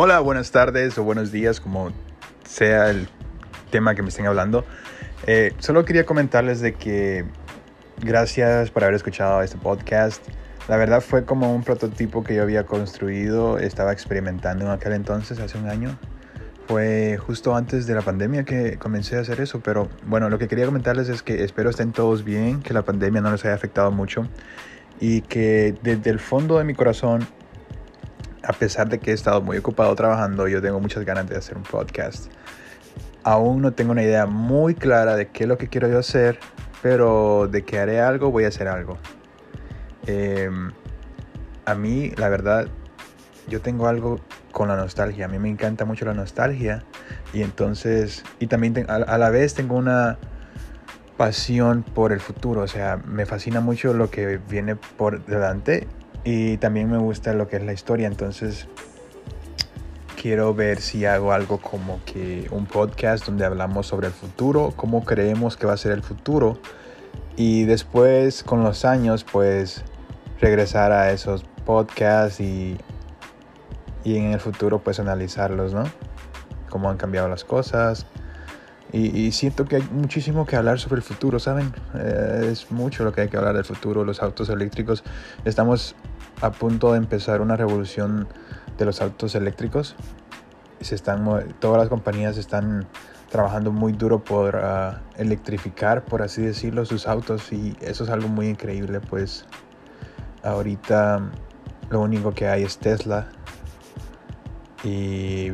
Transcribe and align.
Hola, 0.00 0.20
buenas 0.20 0.52
tardes 0.52 0.96
o 0.96 1.02
buenos 1.02 1.32
días, 1.32 1.58
como 1.60 1.90
sea 2.44 2.88
el 2.88 3.08
tema 3.72 3.96
que 3.96 4.02
me 4.02 4.10
estén 4.10 4.26
hablando. 4.26 4.64
Eh, 5.26 5.52
solo 5.58 5.84
quería 5.84 6.06
comentarles 6.06 6.60
de 6.60 6.74
que 6.74 7.24
gracias 8.00 8.70
por 8.70 8.84
haber 8.84 8.94
escuchado 8.94 9.42
este 9.42 9.58
podcast. 9.58 10.22
La 10.68 10.76
verdad 10.76 11.00
fue 11.00 11.24
como 11.24 11.52
un 11.52 11.64
prototipo 11.64 12.22
que 12.22 12.36
yo 12.36 12.44
había 12.44 12.64
construido, 12.64 13.58
estaba 13.58 13.92
experimentando 13.92 14.66
en 14.66 14.70
aquel 14.70 14.92
entonces, 14.92 15.40
hace 15.40 15.58
un 15.58 15.68
año. 15.68 15.98
Fue 16.68 17.16
justo 17.16 17.56
antes 17.56 17.88
de 17.88 17.94
la 17.96 18.02
pandemia 18.02 18.44
que 18.44 18.78
comencé 18.78 19.16
a 19.16 19.22
hacer 19.22 19.40
eso, 19.40 19.58
pero 19.64 19.88
bueno, 20.06 20.30
lo 20.30 20.38
que 20.38 20.46
quería 20.46 20.66
comentarles 20.66 21.08
es 21.08 21.24
que 21.24 21.42
espero 21.42 21.70
estén 21.70 21.90
todos 21.90 22.22
bien, 22.22 22.62
que 22.62 22.72
la 22.72 22.82
pandemia 22.82 23.20
no 23.20 23.32
les 23.32 23.44
haya 23.44 23.54
afectado 23.54 23.90
mucho 23.90 24.28
y 25.00 25.22
que 25.22 25.74
desde 25.82 26.10
el 26.10 26.20
fondo 26.20 26.56
de 26.58 26.62
mi 26.62 26.74
corazón 26.74 27.26
a 28.48 28.54
pesar 28.54 28.88
de 28.88 28.98
que 28.98 29.10
he 29.10 29.14
estado 29.14 29.42
muy 29.42 29.58
ocupado 29.58 29.94
trabajando, 29.94 30.48
yo 30.48 30.62
tengo 30.62 30.80
muchas 30.80 31.04
ganas 31.04 31.28
de 31.28 31.36
hacer 31.36 31.58
un 31.58 31.64
podcast. 31.64 32.32
Aún 33.22 33.60
no 33.60 33.74
tengo 33.74 33.92
una 33.92 34.02
idea 34.02 34.24
muy 34.24 34.74
clara 34.74 35.16
de 35.16 35.28
qué 35.28 35.44
es 35.44 35.48
lo 35.48 35.58
que 35.58 35.68
quiero 35.68 35.86
yo 35.86 35.98
hacer, 35.98 36.40
pero 36.80 37.46
de 37.46 37.62
que 37.62 37.78
haré 37.78 38.00
algo, 38.00 38.30
voy 38.30 38.44
a 38.44 38.48
hacer 38.48 38.66
algo. 38.66 38.96
Em, 40.06 40.72
a 41.66 41.74
mí, 41.74 42.12
la 42.16 42.30
verdad, 42.30 42.68
yo 43.48 43.60
tengo 43.60 43.86
algo 43.86 44.18
con 44.50 44.68
la 44.68 44.76
nostalgia. 44.76 45.26
A 45.26 45.28
mí 45.28 45.38
me 45.38 45.50
encanta 45.50 45.84
mucho 45.84 46.06
la 46.06 46.14
nostalgia. 46.14 46.84
Y 47.34 47.42
entonces, 47.42 48.24
y 48.38 48.46
también 48.46 48.86
a 48.88 49.18
la 49.18 49.28
vez 49.28 49.52
tengo 49.52 49.76
una 49.76 50.16
pasión 51.18 51.82
por 51.82 52.12
el 52.12 52.20
futuro. 52.20 52.62
O 52.62 52.66
sea, 52.66 52.96
me 52.96 53.26
fascina 53.26 53.60
mucho 53.60 53.92
lo 53.92 54.08
que 54.10 54.38
viene 54.48 54.74
por 54.74 55.22
delante 55.26 55.86
y 56.24 56.56
también 56.58 56.90
me 56.90 56.98
gusta 56.98 57.32
lo 57.32 57.48
que 57.48 57.56
es 57.56 57.62
la 57.62 57.72
historia, 57.72 58.06
entonces 58.06 58.68
quiero 60.20 60.52
ver 60.52 60.80
si 60.80 61.06
hago 61.06 61.32
algo 61.32 61.58
como 61.58 62.00
que 62.04 62.48
un 62.50 62.66
podcast 62.66 63.24
donde 63.24 63.44
hablamos 63.44 63.86
sobre 63.86 64.08
el 64.08 64.12
futuro, 64.12 64.72
cómo 64.74 65.04
creemos 65.04 65.56
que 65.56 65.66
va 65.66 65.74
a 65.74 65.76
ser 65.76 65.92
el 65.92 66.02
futuro. 66.02 66.58
Y 67.36 67.64
después 67.64 68.42
con 68.42 68.64
los 68.64 68.84
años 68.84 69.24
pues 69.24 69.84
regresar 70.40 70.90
a 70.90 71.12
esos 71.12 71.44
podcasts 71.64 72.40
y, 72.40 72.76
y 74.02 74.16
en 74.16 74.32
el 74.32 74.40
futuro 74.40 74.80
pues 74.80 74.98
analizarlos, 74.98 75.72
¿no? 75.72 75.84
Cómo 76.68 76.90
han 76.90 76.96
cambiado 76.96 77.28
las 77.28 77.44
cosas. 77.44 78.06
Y, 78.90 79.32
siento 79.32 79.66
que 79.66 79.76
hay 79.76 79.82
muchísimo 79.92 80.46
que 80.46 80.56
hablar 80.56 80.80
sobre 80.80 80.96
el 80.96 81.02
futuro, 81.02 81.38
¿saben? 81.38 81.74
Eh, 81.94 82.48
es 82.50 82.70
mucho 82.70 83.04
lo 83.04 83.12
que 83.12 83.20
hay 83.22 83.28
que 83.28 83.36
hablar 83.36 83.54
del 83.54 83.64
futuro, 83.64 84.02
los 84.02 84.22
autos 84.22 84.48
eléctricos. 84.48 85.04
Estamos 85.44 85.94
a 86.40 86.52
punto 86.52 86.92
de 86.92 86.98
empezar 86.98 87.42
una 87.42 87.56
revolución 87.56 88.28
de 88.78 88.84
los 88.86 89.02
autos 89.02 89.34
eléctricos. 89.34 89.94
Se 90.80 90.94
están, 90.94 91.26
todas 91.58 91.78
las 91.78 91.88
compañías 91.90 92.38
están 92.38 92.86
trabajando 93.28 93.72
muy 93.72 93.92
duro 93.92 94.24
por 94.24 94.56
ah, 94.56 95.02
electrificar, 95.18 96.06
por 96.06 96.22
así 96.22 96.40
decirlo, 96.40 96.86
sus 96.86 97.06
autos 97.06 97.52
y 97.52 97.76
eso 97.82 98.04
es 98.04 98.10
algo 98.10 98.28
muy 98.28 98.46
increíble. 98.46 99.00
Pues 99.00 99.44
ahorita 100.42 101.28
lo 101.90 102.00
único 102.00 102.32
que 102.32 102.48
hay 102.48 102.62
es 102.62 102.78
Tesla 102.78 103.28
y, 104.82 105.52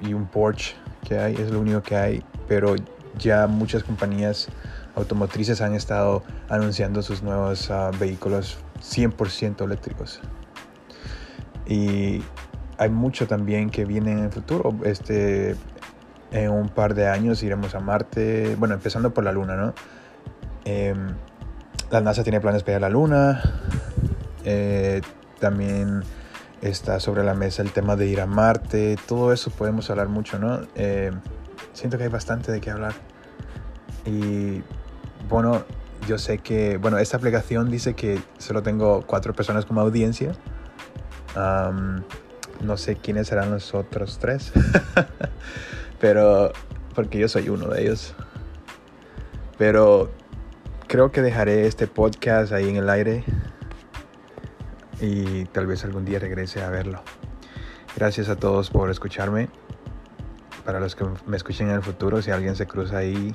y 0.00 0.14
un 0.14 0.26
Porsche 0.26 0.81
hay, 1.18 1.34
es 1.34 1.50
lo 1.50 1.60
único 1.60 1.82
que 1.82 1.96
hay, 1.96 2.24
pero 2.48 2.74
ya 3.18 3.46
muchas 3.46 3.82
compañías 3.84 4.48
automotrices 4.94 5.60
han 5.60 5.74
estado 5.74 6.22
anunciando 6.48 7.02
sus 7.02 7.22
nuevos 7.22 7.70
ah, 7.70 7.90
vehículos 7.98 8.58
100% 8.80 9.64
eléctricos. 9.64 10.20
Y 11.66 12.22
hay 12.78 12.90
mucho 12.90 13.26
también 13.26 13.70
que 13.70 13.84
viene 13.84 14.12
en 14.12 14.18
el 14.18 14.30
futuro. 14.30 14.74
Este, 14.84 15.56
en 16.32 16.50
un 16.50 16.68
par 16.68 16.94
de 16.94 17.08
años 17.08 17.42
iremos 17.42 17.74
a 17.74 17.80
Marte, 17.80 18.56
bueno, 18.56 18.74
empezando 18.74 19.14
por 19.14 19.24
la 19.24 19.32
Luna, 19.32 19.56
¿no? 19.56 19.74
Em, 20.64 21.14
la 21.90 22.00
NASA 22.00 22.22
tiene 22.22 22.40
planes 22.40 22.62
para 22.62 22.80
la 22.80 22.88
Luna. 22.88 23.42
Eh, 24.44 25.00
también 25.38 26.02
está 26.62 27.00
sobre 27.00 27.24
la 27.24 27.34
mesa 27.34 27.62
el 27.62 27.72
tema 27.72 27.96
de 27.96 28.06
ir 28.06 28.20
a 28.20 28.26
Marte. 28.26 28.96
Todo 29.06 29.32
eso 29.32 29.50
podemos 29.50 29.90
hablar 29.90 30.08
mucho, 30.08 30.38
¿no? 30.38 30.60
Em, 30.74 31.20
siento 31.72 31.98
que 31.98 32.04
hay 32.04 32.10
bastante 32.10 32.52
de 32.52 32.60
qué 32.60 32.70
hablar. 32.70 32.94
Y 34.06 34.62
bueno, 35.28 35.64
yo 36.06 36.18
sé 36.18 36.38
que, 36.38 36.78
bueno, 36.78 36.98
esta 36.98 37.16
aplicación 37.16 37.70
dice 37.70 37.94
que 37.94 38.20
solo 38.38 38.62
tengo 38.62 39.02
cuatro 39.06 39.34
personas 39.34 39.66
como 39.66 39.80
audiencia. 39.80 40.32
no 42.60 42.76
sé 42.76 42.96
quiénes 42.96 43.26
serán 43.26 43.50
los 43.50 43.74
otros 43.74 44.18
tres, 44.20 44.52
pero 46.00 46.52
porque 46.94 47.18
yo 47.18 47.28
soy 47.28 47.48
uno 47.48 47.68
de 47.68 47.82
ellos. 47.82 48.14
Pero 49.58 50.10
creo 50.86 51.10
que 51.10 51.22
dejaré 51.22 51.66
este 51.66 51.86
podcast 51.86 52.52
ahí 52.52 52.68
en 52.68 52.76
el 52.76 52.88
aire 52.88 53.24
y 55.02 55.46
tal 55.46 55.66
vez 55.66 55.84
algún 55.84 56.04
día 56.04 56.18
regrese 56.18 56.62
a 56.62 56.70
verlo. 56.70 57.02
Gracias 57.96 58.28
a 58.28 58.36
todos 58.36 58.70
por 58.70 58.88
escucharme. 58.90 59.50
Para 60.64 60.78
los 60.78 60.94
que 60.94 61.04
me 61.26 61.36
escuchen 61.36 61.68
en 61.68 61.74
el 61.74 61.82
futuro, 61.82 62.22
si 62.22 62.30
alguien 62.30 62.54
se 62.54 62.66
cruza 62.66 62.98
ahí 62.98 63.34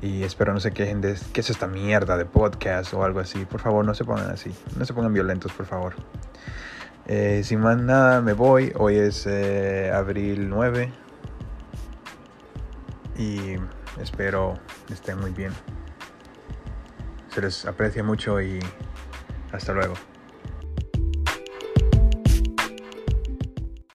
y 0.00 0.22
espero 0.22 0.54
no 0.54 0.60
se 0.60 0.70
quejen 0.70 1.00
de 1.00 1.16
qué 1.32 1.40
es 1.40 1.50
esta 1.50 1.66
mierda 1.66 2.16
de 2.16 2.24
podcast 2.24 2.94
o 2.94 3.02
algo 3.02 3.18
así. 3.18 3.44
Por 3.44 3.60
favor, 3.60 3.84
no 3.84 3.94
se 3.94 4.04
pongan 4.04 4.30
así. 4.30 4.54
No 4.76 4.84
se 4.84 4.94
pongan 4.94 5.12
violentos, 5.12 5.52
por 5.52 5.66
favor. 5.66 5.94
Eh, 7.06 7.42
sin 7.44 7.60
más 7.60 7.76
nada, 7.76 8.20
me 8.20 8.32
voy. 8.32 8.72
Hoy 8.76 8.96
es 8.96 9.26
eh, 9.26 9.90
abril 9.92 10.48
9. 10.48 10.92
Y 13.18 13.56
espero 14.00 14.54
estén 14.92 15.18
muy 15.18 15.32
bien. 15.32 15.52
Se 17.34 17.42
les 17.42 17.66
aprecia 17.66 18.04
mucho 18.04 18.40
y 18.40 18.60
hasta 19.52 19.72
luego. 19.72 19.94